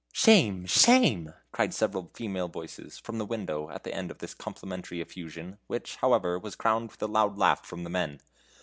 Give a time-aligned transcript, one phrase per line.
[0.13, 0.65] "Shame!
[0.65, 5.59] shame!" cried several female voices from the window at the end of this complimentary effusion,
[5.67, 8.19] which, however, was crowned with a loud laugh from the men.